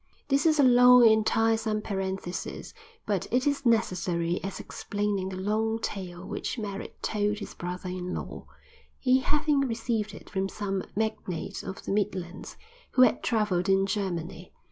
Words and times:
This 0.29 0.47
is 0.47 0.57
a 0.59 0.63
long 0.63 1.07
and 1.07 1.23
tiresome 1.23 1.83
parenthesis; 1.83 2.73
but 3.05 3.27
it 3.29 3.45
is 3.45 3.67
necessary 3.67 4.39
as 4.43 4.59
explaining 4.59 5.29
the 5.29 5.35
long 5.37 5.77
tale 5.77 6.25
which 6.27 6.57
Merritt 6.57 7.03
told 7.03 7.37
his 7.37 7.53
brother 7.53 7.89
in 7.89 8.11
law, 8.15 8.47
he 8.97 9.19
having 9.19 9.59
received 9.59 10.15
it 10.15 10.27
from 10.27 10.49
some 10.49 10.81
magnate 10.95 11.61
of 11.61 11.83
the 11.85 11.91
Midlands, 11.91 12.57
who 12.93 13.03
had 13.03 13.21
traveled 13.21 13.69
in 13.69 13.85
Germany. 13.85 14.51